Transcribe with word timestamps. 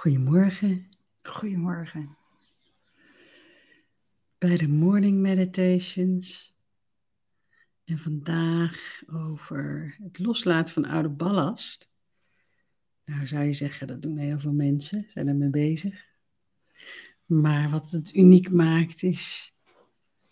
Goedemorgen 0.00 0.86
Goedemorgen. 1.22 2.16
bij 4.38 4.56
de 4.56 4.68
Morning 4.68 5.18
Meditations. 5.18 6.54
En 7.84 7.98
vandaag 7.98 9.02
over 9.06 9.96
het 10.02 10.18
loslaten 10.18 10.74
van 10.74 10.84
oude 10.84 11.08
ballast. 11.08 11.90
Nou 13.04 13.26
zou 13.26 13.44
je 13.44 13.52
zeggen, 13.52 13.86
dat 13.86 14.02
doen 14.02 14.16
heel 14.16 14.38
veel 14.38 14.52
mensen, 14.52 15.04
zijn 15.06 15.28
ermee 15.28 15.50
bezig. 15.50 16.06
Maar 17.26 17.70
wat 17.70 17.90
het 17.90 18.14
uniek 18.14 18.50
maakt 18.50 19.02
is 19.02 19.54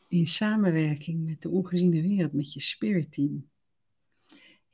in 0.08 0.26
samenwerking 0.26 1.24
met 1.24 1.42
de 1.42 1.48
ongeziene 1.48 2.02
wereld, 2.02 2.32
met 2.32 2.52
je 2.52 2.60
spirit 2.60 3.12
team. 3.12 3.48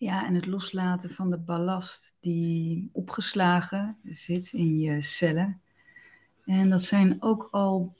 Ja, 0.04 0.26
en 0.26 0.34
het 0.34 0.46
loslaten 0.46 1.10
van 1.10 1.30
de 1.30 1.38
ballast 1.38 2.16
die 2.20 2.90
opgeslagen 2.92 3.96
zit 4.04 4.52
in 4.52 4.78
je 4.78 5.02
cellen. 5.02 5.60
En 6.44 6.70
dat 6.70 6.82
zijn 6.82 7.22
ook 7.22 7.48
al 7.50 7.94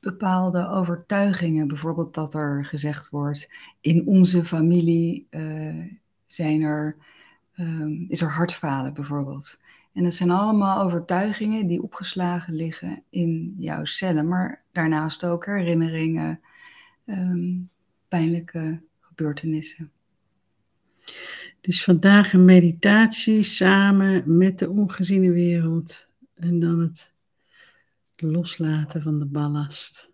bepaalde 0.00 0.68
overtuigingen. 0.68 1.68
Bijvoorbeeld 1.68 2.14
dat 2.14 2.34
er 2.34 2.64
gezegd 2.64 3.10
wordt, 3.10 3.50
in 3.80 4.06
onze 4.06 4.44
familie 4.44 5.26
eh, 5.30 5.84
zijn 6.24 6.62
er, 6.62 6.96
ehm, 7.54 8.04
is 8.08 8.20
er 8.20 8.30
hartfalen 8.30 8.94
bijvoorbeeld. 8.94 9.60
En 9.92 10.02
dat 10.04 10.14
zijn 10.14 10.30
allemaal 10.30 10.82
overtuigingen 10.82 11.66
die 11.66 11.82
opgeslagen 11.82 12.54
liggen 12.54 13.02
in 13.10 13.54
jouw 13.58 13.84
cellen. 13.84 14.28
Maar 14.28 14.62
daarnaast 14.72 15.24
ook 15.24 15.46
herinneringen, 15.46 16.40
ehm, 17.04 17.56
pijnlijke 18.08 18.80
gebeurtenissen. 19.00 19.90
Dus 21.60 21.84
vandaag 21.84 22.32
een 22.32 22.44
meditatie 22.44 23.42
samen 23.42 24.36
met 24.36 24.58
de 24.58 24.70
ongeziene 24.70 25.30
wereld. 25.30 26.08
En 26.34 26.58
dan 26.58 26.80
het 26.80 27.12
loslaten 28.16 29.02
van 29.02 29.18
de 29.18 29.26
ballast. 29.26 30.10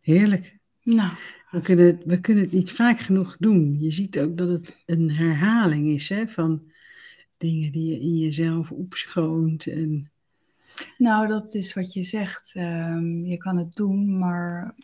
Heerlijk. 0.00 0.56
Nou, 0.82 1.12
We 1.50 1.60
kunnen, 1.60 1.86
het, 1.86 2.02
we 2.04 2.20
kunnen 2.20 2.44
het 2.44 2.52
niet 2.52 2.72
vaak 2.72 3.00
genoeg 3.00 3.36
doen. 3.38 3.76
Je 3.80 3.90
ziet 3.90 4.18
ook 4.18 4.36
dat 4.36 4.48
het 4.48 4.76
een 4.86 5.10
herhaling 5.10 5.88
is 5.88 6.08
hè, 6.08 6.28
van 6.28 6.62
dingen 7.36 7.72
die 7.72 7.90
je 7.90 8.00
in 8.00 8.18
jezelf 8.18 8.72
opschoont. 8.72 9.66
En 9.66 10.10
nou, 10.96 11.28
dat 11.28 11.54
is 11.54 11.74
wat 11.74 11.92
je 11.92 12.02
zegt. 12.02 12.52
Ehm, 12.54 13.24
je 13.24 13.36
kan 13.36 13.56
het 13.56 13.74
doen, 13.74 14.18
maar 14.18 14.74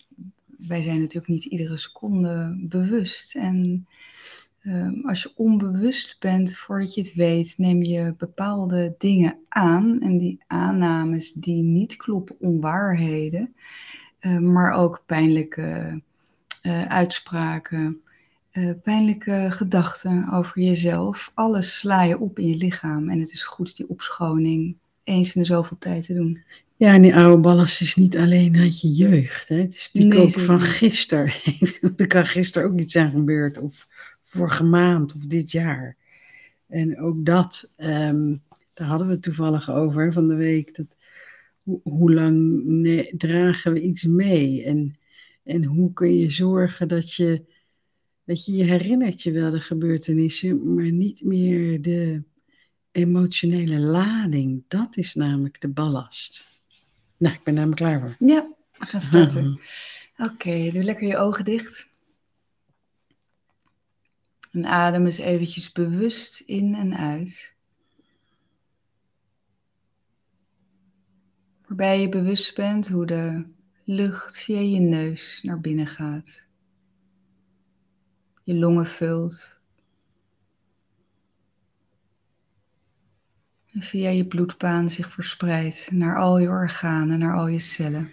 wij 0.46 0.82
zijn 0.82 0.98
natuurlijk 1.00 1.32
niet 1.32 1.44
iedere 1.44 1.76
seconde 1.76 2.56
bewust. 2.60 3.34
En 3.34 3.86
ehm, 4.64 5.06
als 5.06 5.22
je 5.22 5.32
onbewust 5.36 6.16
bent, 6.20 6.56
voordat 6.56 6.94
je 6.94 7.00
het 7.00 7.14
weet, 7.14 7.54
neem 7.56 7.82
je 7.82 8.14
bepaalde 8.18 8.94
dingen 8.98 9.36
aan. 9.48 10.00
En 10.00 10.18
die 10.18 10.40
aannames 10.46 11.32
die 11.32 11.62
niet 11.62 11.96
kloppen, 11.96 12.36
onwaarheden, 12.40 13.54
eh, 14.18 14.38
maar 14.38 14.72
ook 14.72 15.02
pijnlijke 15.06 16.00
eh, 16.62 16.86
uitspraken, 16.86 18.00
eh, 18.50 18.70
pijnlijke 18.82 19.46
gedachten 19.50 20.30
over 20.32 20.62
jezelf. 20.62 21.30
Alles 21.34 21.78
sla 21.78 22.02
je 22.02 22.18
op 22.18 22.38
in 22.38 22.48
je 22.48 22.56
lichaam. 22.56 23.10
En 23.10 23.20
het 23.20 23.32
is 23.32 23.44
goed 23.44 23.76
die 23.76 23.88
opschoning 23.88 24.76
eens 25.04 25.34
in 25.34 25.40
de 25.40 25.46
zoveel 25.46 25.78
tijd 25.78 26.06
te 26.06 26.14
doen. 26.14 26.42
ja, 26.76 26.92
en 26.92 27.02
die 27.02 27.16
oude 27.16 27.42
ballast 27.42 27.80
is 27.80 27.94
niet 27.94 28.16
alleen 28.16 28.56
uit 28.56 28.80
je 28.80 28.92
jeugd. 28.92 29.48
Hè. 29.48 29.56
Het 29.56 29.74
is 29.74 29.90
natuurlijk 29.92 30.24
Nee, 30.24 30.36
ook 30.36 30.44
van 30.46 30.60
gisteren. 30.60 31.32
er 31.96 32.06
kan 32.06 32.26
gisteren 32.26 32.68
ook 32.68 32.78
iets 32.78 32.92
zijn 32.92 33.10
gebeurd. 33.10 33.58
Of 33.58 33.86
vorige 34.34 34.64
maand 34.64 35.14
of 35.14 35.22
dit 35.27 35.50
jaar. 35.50 35.96
En 36.66 36.98
ook 37.00 37.24
dat, 37.24 37.72
ehm, 37.77 38.36
daar 38.72 38.86
hadden 38.86 39.06
we 39.06 39.12
het 39.12 39.22
toevallig 39.22 39.70
over 39.70 40.12
van 40.12 40.28
de 40.28 40.34
week. 40.34 40.77
Dat, 40.77 40.86
hoe, 41.83 42.12
lang 42.12 42.62
dragen 43.17 43.72
we 43.72 43.80
iets 43.80 44.05
mee? 44.05 44.64
En, 44.64 44.96
en 45.42 45.64
hoe 45.64 45.92
kun 45.92 46.17
je 46.17 46.30
zorgen 46.30 46.89
dat 46.89 47.14
je, 47.14 47.42
dat 48.24 48.45
je 48.45 48.52
je 48.52 48.64
herinnert 48.64 49.22
je 49.22 49.33
wel 49.33 49.50
de 49.50 49.61
gebeurtenissen, 49.61 50.74
maar 50.74 50.92
niet 50.92 51.24
meer 51.24 51.83
de 51.83 52.22
emotionele 52.92 53.78
lading. 53.78 54.64
Dat 54.68 54.96
is 54.96 55.14
namelijk 55.14 55.61
de 55.61 55.68
ballast. 55.68 56.48
Nou, 57.16 57.34
ik 57.34 57.42
ben 57.42 57.55
maar 57.55 57.74
klaar 57.74 58.01
voor. 58.01 58.28
Ja, 58.28 58.48
we 58.78 58.86
gaan 58.86 59.01
starten. 59.01 59.61
Oké, 60.16 60.70
doe 60.72 60.83
lekker 60.83 61.08
je 61.08 61.16
ogen 61.16 61.45
dicht. 61.45 61.92
En 64.54 64.66
adem 64.66 65.06
eens 65.06 65.18
eventjes 65.18 65.72
bewust 65.72 66.40
in 66.40 66.74
en 66.74 66.96
uit. 66.96 67.56
Waarbij 71.66 72.00
je 72.00 72.08
bewust 72.08 72.54
bent 72.54 72.88
hoe 72.88 73.06
de 73.06 73.44
lucht 73.84 74.38
via 74.38 74.60
je 74.60 74.80
neus 74.80 75.40
naar 75.42 75.60
binnen 75.60 75.86
gaat. 75.86 76.48
Je 78.42 78.54
longen 78.54 78.86
vult. 78.86 79.60
En 83.72 83.82
via 83.82 84.08
je 84.08 84.26
bloedbaan 84.26 84.90
zich 84.90 85.10
verspreidt 85.10 85.90
naar 85.90 86.18
al 86.18 86.38
je 86.38 86.48
organen, 86.48 87.18
naar 87.18 87.36
al 87.36 87.46
je 87.46 87.58
cellen. 87.58 88.12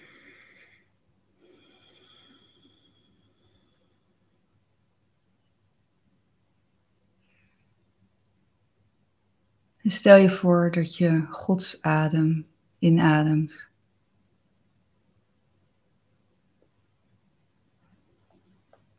En 9.84 9.92
stel 9.92 10.16
je 10.16 10.30
voor 10.30 10.72
dat 10.72 10.97
je 10.97 11.25
Gods 11.30 11.81
adem 11.81 12.47
inademt. 12.80 13.69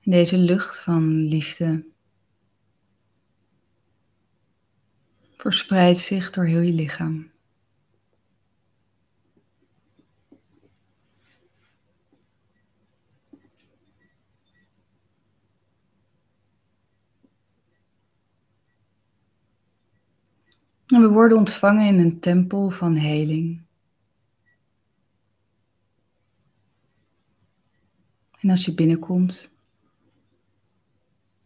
Deze 0.02 0.38
lucht 0.38 0.80
van 0.80 1.24
liefde 1.24 1.86
verspreidt 5.36 5.98
zich 5.98 6.30
door 6.30 6.44
heel 6.44 6.60
je 6.60 6.72
lichaam. 6.72 7.31
We 21.00 21.08
worden 21.08 21.38
ontvangen 21.38 21.86
in 21.86 21.98
een 21.98 22.20
tempel 22.20 22.70
van 22.70 22.94
heling. 22.94 23.60
En 28.40 28.50
als 28.50 28.64
je 28.64 28.74
binnenkomt, 28.74 29.54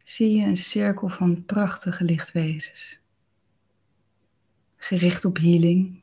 zie 0.02 0.36
je 0.36 0.46
een 0.46 0.56
cirkel 0.56 1.08
van 1.08 1.44
prachtige 1.44 2.04
lichtwezens. 2.04 2.98
Gericht 4.76 5.24
op 5.24 5.36
healing. 5.36 6.00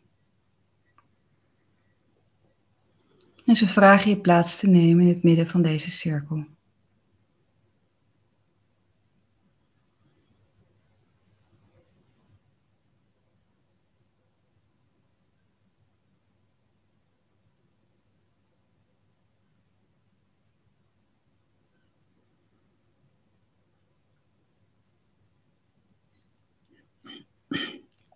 En 3.45 3.55
ze 3.55 3.67
vragen 3.67 4.09
je 4.09 4.17
plaats 4.17 4.59
te 4.59 4.67
nemen 4.67 5.01
in 5.01 5.13
het 5.13 5.23
midden 5.23 5.47
van 5.47 5.61
deze 5.61 5.91
cirkel. 5.91 6.45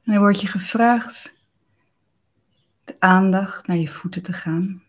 En 0.07 0.13
dan 0.13 0.21
wordt 0.21 0.41
je 0.41 0.47
gevraagd 0.47 1.39
de 2.83 2.99
aandacht 2.99 3.67
naar 3.67 3.77
je 3.77 3.87
voeten 3.87 4.23
te 4.23 4.33
gaan. 4.33 4.83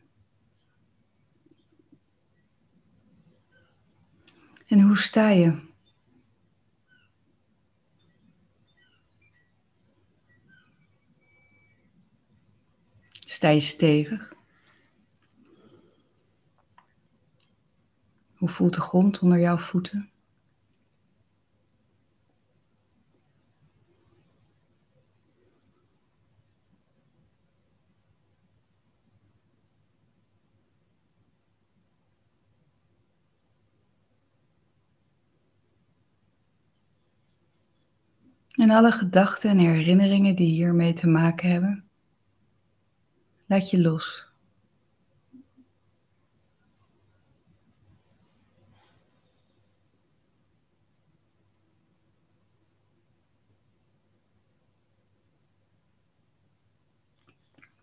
En 4.67 4.81
hoe 4.81 4.97
sta 4.97 5.29
je? 5.29 5.67
Sta 13.11 13.49
je 13.49 13.61
stevig? 13.61 14.32
Hoe 18.37 18.49
voelt 18.49 18.75
de 18.75 18.81
grond 18.81 19.19
onder 19.19 19.38
jouw 19.38 19.59
voeten? 19.59 20.11
En 38.58 38.70
alle 38.70 38.93
gedachten 38.93 39.50
en 39.50 39.58
herinneringen 39.58 40.37
die 40.37 40.46
hiermee 40.46 40.93
te 40.93 41.08
maken 41.08 41.50
hebben, 41.50 41.88
Laat 43.49 43.70
je 43.70 43.81
los. 43.81 44.26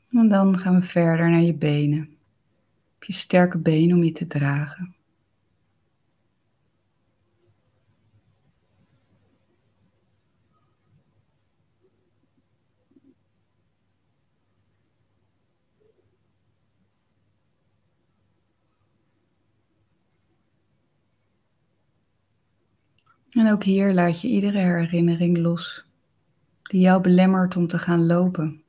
En 0.09 0.27
dan 0.27 0.57
gaan 0.57 0.79
we 0.79 0.85
verder 0.85 1.29
naar 1.29 1.41
je 1.41 1.53
benen. 1.53 2.17
Heb 2.93 3.03
je 3.03 3.13
sterke 3.13 3.57
benen 3.57 3.95
om 3.95 4.03
je 4.03 4.11
te 4.11 4.27
dragen. 4.27 4.95
En 23.45 23.51
ook 23.51 23.63
hier 23.63 23.93
laat 23.93 24.21
je 24.21 24.27
iedere 24.27 24.57
herinnering 24.57 25.37
los 25.37 25.85
die 26.63 26.81
jou 26.81 27.01
belemmert 27.01 27.55
om 27.55 27.67
te 27.67 27.79
gaan 27.79 28.05
lopen, 28.05 28.63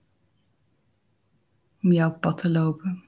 om 1.83 1.93
jouw 1.93 2.19
pad 2.19 2.39
te 2.39 2.51
lopen. 2.51 3.05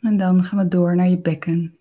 En 0.00 0.16
dan 0.16 0.44
gaan 0.44 0.58
we 0.58 0.68
door 0.68 0.96
naar 0.96 1.08
je 1.08 1.18
bekken. 1.18 1.77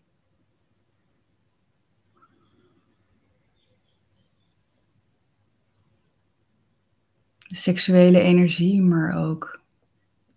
Seksuele 7.58 8.22
energie, 8.22 8.82
maar 8.82 9.26
ook 9.26 9.62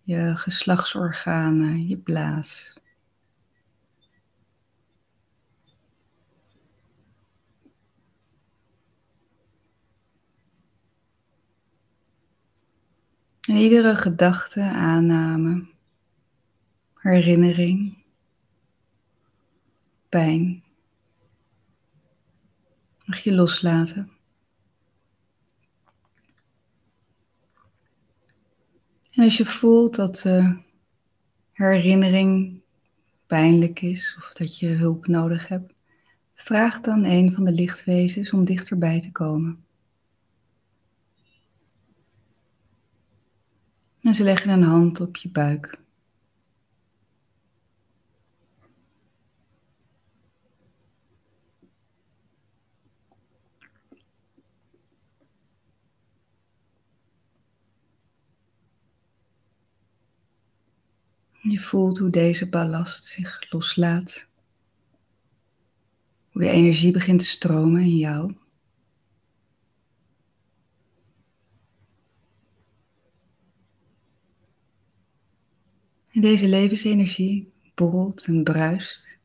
je 0.03 0.33
geslachtsorganen, 0.37 1.89
je 1.89 1.97
blaas. 1.97 2.79
En 13.41 13.57
iedere 13.57 13.97
gedachte, 13.97 14.63
aanname, 14.63 15.67
herinnering, 16.95 18.05
pijn 20.09 20.63
mag 23.05 23.19
je 23.19 23.35
loslaten. 23.35 24.20
En 29.21 29.27
als 29.27 29.37
je 29.37 29.47
voelt 29.47 29.95
dat 29.95 30.17
de 30.17 30.57
herinnering 31.53 32.61
pijnlijk 33.27 33.83
is 33.83 34.17
of 34.19 34.33
dat 34.33 34.59
je 34.59 34.69
hulp 34.69 35.07
nodig 35.07 35.49
hebt, 35.49 35.75
vraag 36.35 36.81
dan 36.81 37.05
een 37.05 37.33
van 37.33 37.45
de 37.45 37.53
lichtwezens 37.53 38.33
om 38.33 38.45
dichterbij 38.45 39.01
te 39.01 39.13
komen. 39.13 39.65
En 44.01 44.15
ze 44.15 44.25
leggen 44.25 44.51
een 44.51 44.63
hand 44.63 45.01
op 45.01 45.17
je 45.17 45.29
buik. 45.29 45.79
Je 61.50 61.58
voelt 61.58 61.99
hoe 61.99 62.11
deze 62.11 62.49
ballast 62.49 63.05
zich 63.05 63.52
loslaat. 63.52 64.29
Hoe 66.31 66.43
de 66.43 66.49
energie 66.49 66.93
begint 66.93 67.19
te 67.19 67.25
stromen 67.25 67.81
in 67.81 67.97
jou. 67.97 68.35
En 76.12 76.20
deze 76.20 76.49
levensenergie 76.49 77.52
borrelt 77.75 78.25
en 78.25 78.44
bruist. 78.44 79.20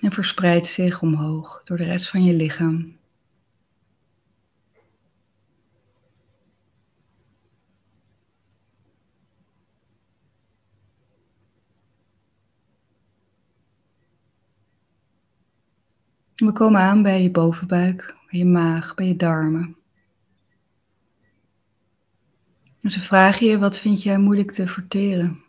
En 0.00 0.12
verspreidt 0.12 0.66
zich 0.66 1.02
omhoog 1.02 1.60
door 1.64 1.76
de 1.76 1.84
rest 1.84 2.08
van 2.08 2.24
je 2.24 2.34
lichaam. 2.34 2.96
We 16.36 16.52
komen 16.52 16.80
aan 16.80 17.02
bij 17.02 17.22
je 17.22 17.30
bovenbuik, 17.30 18.14
bij 18.30 18.38
je 18.38 18.46
maag, 18.46 18.94
bij 18.94 19.06
je 19.06 19.16
darmen. 19.16 19.76
En 22.80 22.90
ze 22.90 23.00
vragen 23.00 23.46
je, 23.46 23.58
wat 23.58 23.78
vind 23.78 24.02
jij 24.02 24.18
moeilijk 24.18 24.50
te 24.50 24.66
verteren? 24.66 25.42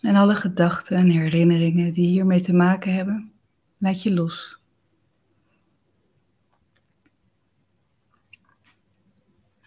En 0.00 0.07
alle 0.18 0.34
gedachten 0.34 0.96
en 0.96 1.08
herinneringen 1.08 1.92
die 1.92 2.08
hiermee 2.08 2.40
te 2.40 2.54
maken 2.54 2.94
hebben, 2.94 3.32
laat 3.78 4.02
je 4.02 4.14
los. 4.14 4.60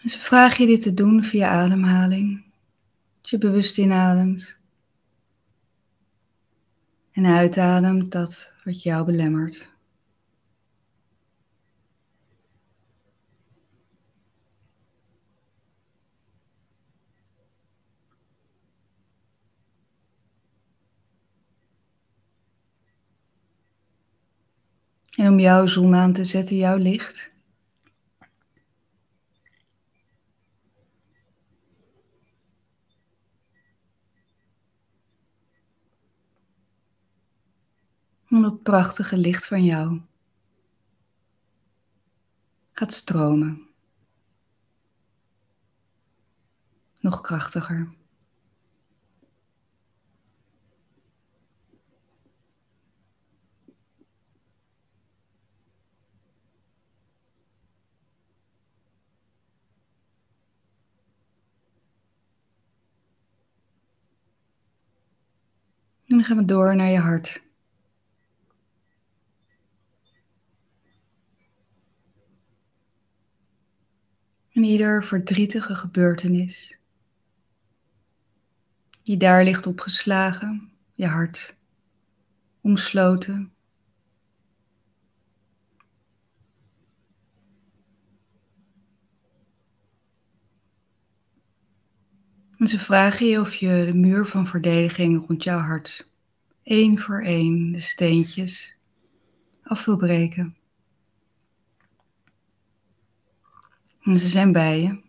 En 0.01 0.09
ze 0.09 0.19
vragen 0.19 0.65
je 0.65 0.71
dit 0.71 0.81
te 0.81 0.93
doen 0.93 1.23
via 1.23 1.49
ademhaling. 1.49 2.43
Dat 3.21 3.29
je 3.29 3.37
bewust 3.37 3.77
inademt. 3.77 4.59
En 7.11 7.25
uitademt 7.25 8.11
dat 8.11 8.53
wat 8.63 8.83
jou 8.83 9.05
belemmert. 9.05 9.70
En 25.21 25.27
om 25.27 25.39
jouw 25.39 25.65
zon 25.65 25.95
aan 25.95 26.13
te 26.13 26.23
zetten, 26.25 26.55
jouw 26.55 26.77
licht. 26.77 27.33
En 38.27 38.41
dat 38.41 38.63
prachtige 38.63 39.17
licht 39.17 39.47
van 39.47 39.63
jou 39.63 40.01
gaat 42.71 42.93
stromen. 42.93 43.67
Nog 46.99 47.21
krachtiger. 47.21 48.00
Dan 66.21 66.29
gaan 66.29 66.45
we 66.45 66.53
door 66.53 66.75
naar 66.75 66.89
je 66.89 66.99
hart. 66.99 67.49
En 74.51 74.63
ieder 74.63 75.03
verdrietige 75.03 75.75
gebeurtenis 75.75 76.79
die 79.03 79.17
daar 79.17 79.43
ligt 79.43 79.67
opgeslagen, 79.67 80.71
je 80.93 81.07
hart 81.07 81.57
omsloten. 82.61 83.53
En 92.57 92.67
ze 92.67 92.79
vragen 92.79 93.25
je 93.27 93.39
of 93.39 93.55
je 93.55 93.85
de 93.85 93.93
muur 93.93 94.25
van 94.25 94.47
verdediging 94.47 95.27
rond 95.27 95.43
jouw 95.43 95.59
hart 95.59 96.10
één 96.71 96.99
voor 96.99 97.21
één 97.21 97.71
de 97.71 97.79
steentjes 97.79 98.77
af 99.63 99.85
wil 99.85 99.97
breken. 99.97 100.57
En 104.01 104.19
ze 104.19 104.27
zijn 104.27 104.51
bij 104.51 104.81
je. 104.81 105.01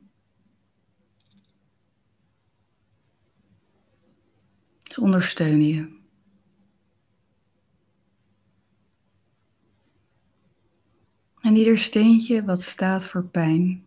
Ze 4.82 5.00
ondersteunen 5.00 5.66
je. 5.66 6.00
En 11.40 11.56
ieder 11.56 11.78
steentje 11.78 12.44
wat 12.44 12.62
staat 12.62 13.06
voor 13.06 13.24
pijn. 13.24 13.86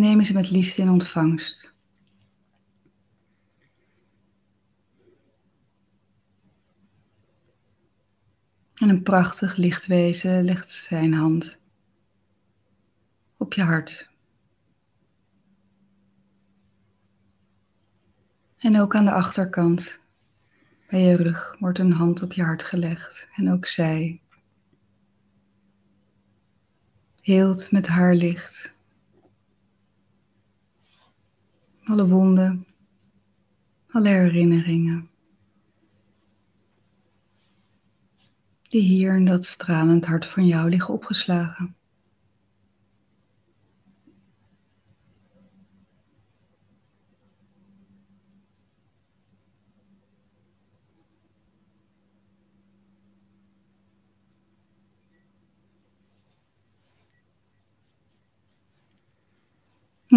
Nemen 0.00 0.24
ze 0.24 0.32
met 0.32 0.50
liefde 0.50 0.82
in 0.82 0.88
ontvangst. 0.88 1.72
En 8.74 8.88
een 8.88 9.02
prachtig 9.02 9.56
lichtwezen 9.56 10.44
legt 10.44 10.70
zijn 10.70 11.14
hand 11.14 11.60
op 13.36 13.52
je 13.52 13.62
hart. 13.62 14.10
En 18.58 18.80
ook 18.80 18.94
aan 18.94 19.04
de 19.04 19.12
achterkant, 19.12 20.00
bij 20.90 21.00
je 21.00 21.16
rug, 21.16 21.56
wordt 21.58 21.78
een 21.78 21.92
hand 21.92 22.22
op 22.22 22.32
je 22.32 22.42
hart 22.42 22.62
gelegd. 22.62 23.28
En 23.34 23.52
ook 23.52 23.66
zij 23.66 24.20
heelt 27.20 27.70
met 27.70 27.86
haar 27.86 28.14
licht 28.14 28.78
alle 31.90 32.06
wonden, 32.06 32.66
alle 33.90 34.08
herinneringen. 34.08 35.10
Die 38.68 38.82
hier 38.82 39.16
in 39.16 39.24
dat 39.24 39.44
stralend 39.44 40.06
hart 40.06 40.26
van 40.26 40.46
jou 40.46 40.68
liggen 40.68 40.94
opgeslagen. 40.94 41.76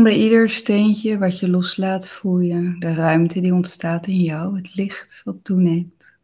Bij 0.03 0.15
ieder 0.15 0.49
steentje 0.49 1.17
wat 1.17 1.39
je 1.39 1.49
loslaat, 1.49 2.09
voel 2.09 2.39
je 2.39 2.75
de 2.79 2.93
ruimte 2.93 3.41
die 3.41 3.53
ontstaat 3.53 4.07
in 4.07 4.19
jou, 4.19 4.55
het 4.57 4.75
licht 4.75 5.21
wat 5.23 5.43
toeneemt. 5.43 6.17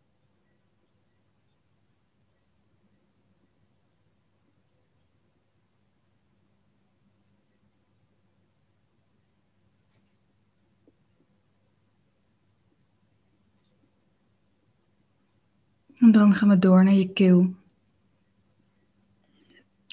En 16.00 16.12
dan 16.12 16.34
gaan 16.34 16.50
we 16.50 16.60
door 16.60 16.84
naar 16.84 16.94
je 16.94 17.14
keel. 17.14 17.54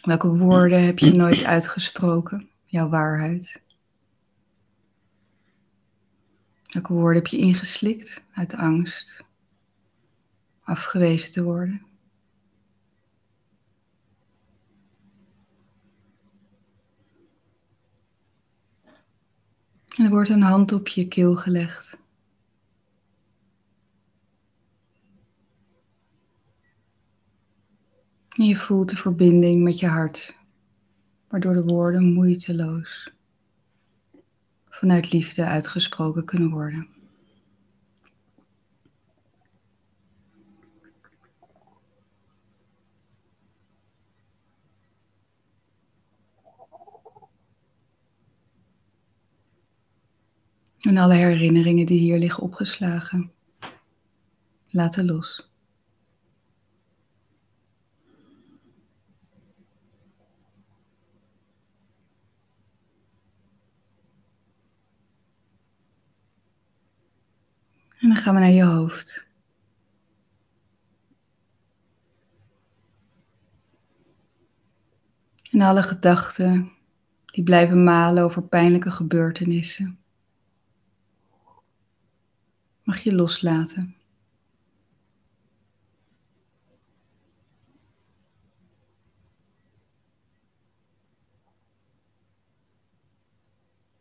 Welke 0.02 0.28
woorden 0.28 0.84
heb 0.84 0.98
je 0.98 1.12
nooit 1.12 1.44
uitgesproken? 1.44 2.48
Jouw 2.64 2.88
waarheid. 2.88 3.64
Welke 6.76 6.92
woorden 6.92 7.22
heb 7.22 7.26
je 7.26 7.38
ingeslikt 7.38 8.24
uit 8.32 8.54
angst 8.54 9.24
afgewezen 10.60 11.32
te 11.32 11.42
worden? 11.42 11.86
En 19.88 20.04
er 20.04 20.10
wordt 20.10 20.28
een 20.28 20.42
hand 20.42 20.72
op 20.72 20.88
je 20.88 21.08
keel 21.08 21.36
gelegd. 21.36 21.98
En 28.28 28.44
je 28.44 28.56
voelt 28.56 28.88
de 28.88 28.96
verbinding 28.96 29.62
met 29.62 29.78
je 29.78 29.86
hart, 29.86 30.38
waardoor 31.28 31.54
de 31.54 31.64
woorden 31.64 32.12
moeiteloos 32.12 33.15
vanuit 34.76 35.12
liefde 35.12 35.44
uitgesproken 35.44 36.24
kunnen 36.24 36.50
worden. 36.50 36.88
En 50.80 50.96
alle 50.96 51.14
herinneringen 51.14 51.86
die 51.86 51.98
hier 51.98 52.18
liggen 52.18 52.42
opgeslagen, 52.42 53.32
laten 54.66 55.04
los. 55.04 55.55
Gaan 68.26 68.34
we 68.34 68.40
naar 68.40 68.50
je 68.50 68.64
hoofd. 68.64 69.26
En 75.50 75.60
alle 75.60 75.82
gedachten 75.82 76.72
die 77.26 77.44
blijven 77.44 77.84
malen 77.84 78.24
over 78.24 78.42
pijnlijke 78.42 78.90
gebeurtenissen. 78.90 79.98
Mag 82.82 82.98
je 82.98 83.14
loslaten. 83.14 83.96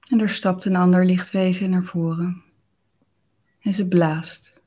En 0.10 0.20
er 0.20 0.30
stapt 0.30 0.66
een 0.66 0.76
ander 0.76 1.06
lichtwezen 1.06 1.70
naar 1.70 1.84
voren 1.84 2.45
en 3.66 3.74
ze 3.74 3.88
blaast. 3.88 4.62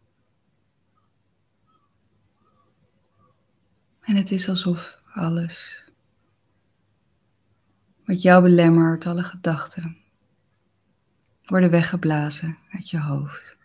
En 4.00 4.16
het 4.16 4.30
is 4.30 4.48
alsof 4.48 5.02
alles 5.12 5.84
wat 8.04 8.22
jou 8.22 8.42
belemmert, 8.42 9.06
alle 9.06 9.22
gedachten, 9.22 9.96
worden 11.44 11.70
weggeblazen 11.70 12.58
uit 12.70 12.90
je 12.90 13.00
hoofd. 13.00 13.57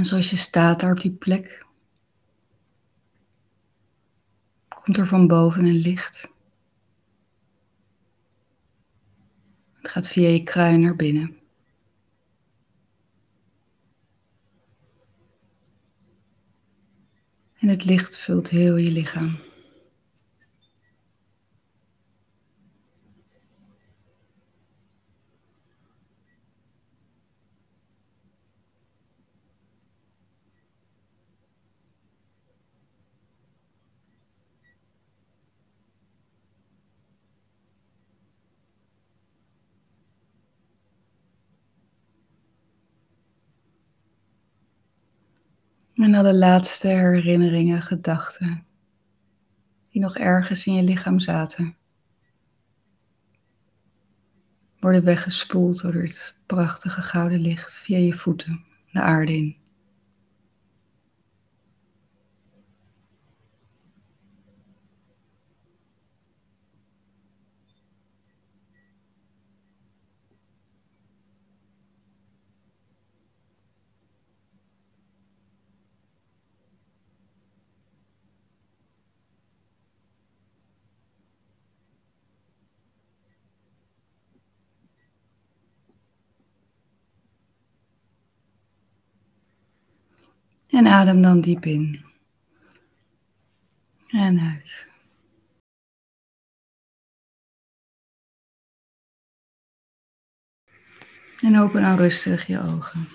En 0.00 0.06
zoals 0.06 0.30
je 0.30 0.36
staat 0.36 0.80
daar 0.80 0.92
op 0.92 1.00
die 1.00 1.10
plek, 1.10 1.66
komt 4.68 4.96
er 4.96 5.06
van 5.06 5.26
boven 5.26 5.64
een 5.64 5.80
licht. 5.80 6.32
Het 9.74 9.90
gaat 9.90 10.08
via 10.08 10.28
je 10.28 10.42
kruin 10.42 10.80
naar 10.80 10.96
binnen. 10.96 11.38
En 17.58 17.68
het 17.68 17.84
licht 17.84 18.18
vult 18.18 18.48
heel 18.48 18.76
je 18.76 18.90
lichaam. 18.90 19.49
En 46.00 46.14
alle 46.14 46.34
laatste 46.34 46.88
herinneringen, 46.88 47.82
gedachten 47.82 48.64
die 49.88 50.00
nog 50.00 50.16
ergens 50.16 50.66
in 50.66 50.74
je 50.74 50.82
lichaam 50.82 51.20
zaten, 51.20 51.76
worden 54.78 55.04
weggespoeld 55.04 55.82
door 55.82 55.94
het 55.94 56.40
prachtige 56.46 57.02
gouden 57.02 57.40
licht 57.40 57.78
via 57.78 57.98
je 57.98 58.12
voeten 58.12 58.64
de 58.92 59.00
aarde 59.00 59.36
in. 59.36 59.56
En 90.70 90.86
adem 90.86 91.22
dan 91.22 91.40
diep 91.40 91.64
in. 91.64 92.04
En 94.08 94.40
uit. 94.40 94.88
En 101.42 101.58
open 101.58 101.80
dan 101.80 101.96
rustig 101.96 102.46
je 102.46 102.60
ogen. 102.60 103.08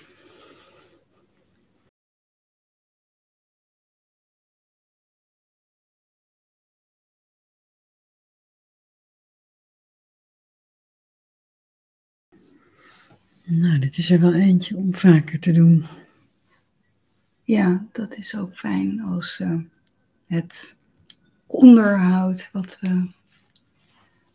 Nou, 13.44 13.78
dit 13.78 13.98
is 13.98 14.10
er 14.10 14.20
wel 14.20 14.34
eentje 14.34 14.76
om 14.76 14.94
vaker 14.94 15.40
te 15.40 15.52
doen. 15.52 15.84
Ja, 17.46 17.86
dat 17.92 18.16
is 18.16 18.36
ook 18.36 18.56
fijn 18.56 19.00
als 19.00 19.40
uh, 19.40 19.60
het 20.26 20.76
onderhoud 21.46 22.50
wat 22.52 22.78
we 22.80 23.10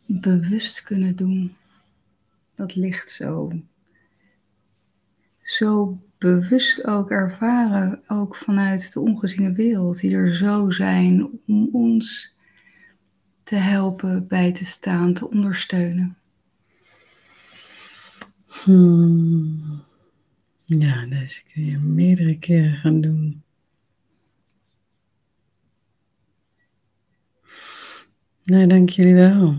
bewust 0.06 0.82
kunnen 0.82 1.16
doen. 1.16 1.56
Dat 2.54 2.74
ligt 2.74 3.10
zo, 3.10 3.52
zo 5.42 5.98
bewust 6.18 6.86
ook 6.86 7.10
ervaren, 7.10 8.02
ook 8.06 8.36
vanuit 8.36 8.92
de 8.92 9.00
ongeziene 9.00 9.52
wereld, 9.52 10.00
die 10.00 10.14
er 10.14 10.34
zo 10.34 10.70
zijn 10.70 11.30
om 11.46 11.68
ons 11.72 12.34
te 13.42 13.56
helpen, 13.56 14.26
bij 14.26 14.52
te 14.52 14.64
staan, 14.64 15.12
te 15.12 15.30
ondersteunen. 15.30 16.16
Hmm. 18.46 19.90
Ja, 20.78 21.06
deze 21.06 21.42
kun 21.52 21.64
je 21.64 21.78
meerdere 21.78 22.38
keren 22.38 22.72
gaan 22.72 23.00
doen. 23.00 23.42
Nou, 28.44 28.66
dank 28.66 28.88
jullie 28.88 29.14
wel. 29.14 29.58